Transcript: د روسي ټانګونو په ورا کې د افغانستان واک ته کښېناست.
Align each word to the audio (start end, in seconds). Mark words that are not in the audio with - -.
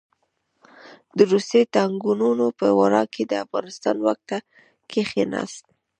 د 1.17 1.19
روسي 1.33 1.61
ټانګونو 1.73 2.45
په 2.59 2.67
ورا 2.79 3.03
کې 3.13 3.23
د 3.27 3.33
افغانستان 3.45 3.95
واک 4.05 4.19
ته 4.29 4.37
کښېناست. 4.91 5.65